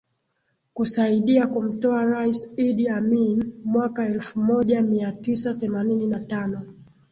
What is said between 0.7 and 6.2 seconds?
kusaidia kumtoa Rais Idi Amini mwaka elfu moja mia tisa themanini na